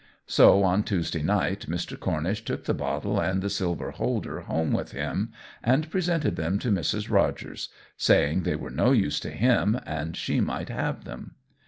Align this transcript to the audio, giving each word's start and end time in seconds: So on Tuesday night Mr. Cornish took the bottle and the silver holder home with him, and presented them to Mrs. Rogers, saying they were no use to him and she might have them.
So 0.25 0.63
on 0.63 0.81
Tuesday 0.81 1.21
night 1.21 1.67
Mr. 1.69 1.95
Cornish 1.95 2.43
took 2.43 2.63
the 2.65 2.73
bottle 2.73 3.19
and 3.21 3.39
the 3.39 3.51
silver 3.51 3.91
holder 3.91 4.39
home 4.39 4.71
with 4.71 4.93
him, 4.93 5.31
and 5.63 5.91
presented 5.91 6.35
them 6.37 6.57
to 6.57 6.71
Mrs. 6.71 7.11
Rogers, 7.11 7.69
saying 7.97 8.41
they 8.41 8.55
were 8.55 8.71
no 8.71 8.93
use 8.93 9.19
to 9.19 9.29
him 9.29 9.79
and 9.85 10.17
she 10.17 10.41
might 10.41 10.69
have 10.69 11.03
them. 11.05 11.35